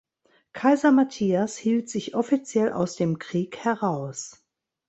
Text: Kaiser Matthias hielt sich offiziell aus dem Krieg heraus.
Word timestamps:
Kaiser 0.53 0.91
Matthias 0.91 1.57
hielt 1.57 1.87
sich 1.87 2.15
offiziell 2.15 2.71
aus 2.73 2.95
dem 2.95 3.19
Krieg 3.19 3.57
heraus. 3.57 4.43